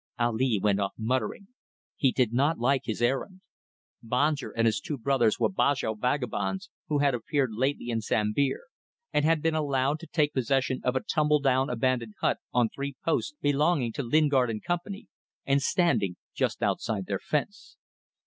[0.17, 1.49] Ali went off muttering.
[1.95, 3.41] He did not like his errand.
[4.01, 8.61] Banjer and his two brothers were Bajow vagabonds who had appeared lately in Sambir
[9.13, 13.35] and had been allowed to take possession of a tumbledown abandoned hut, on three posts,
[13.43, 14.77] belonging to Lingard & Co.,
[15.45, 17.77] and standing just outside their fence.